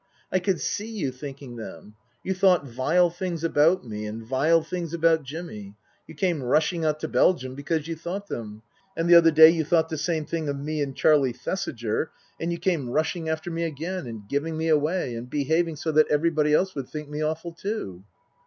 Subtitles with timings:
[0.31, 1.93] I could see you thinking them.
[2.23, 5.75] You thought vile things about me, and vile things about Jimmy.
[6.07, 8.63] You came rushing out to Belgium because you thought them.
[8.97, 12.09] And the other day you thought the same thing of me and Charlie Thesiger,
[12.39, 14.69] and you came rushing after Book III: His Book 277 me again and giving me
[14.69, 18.03] away, and behaving so that every body else would think me awful too."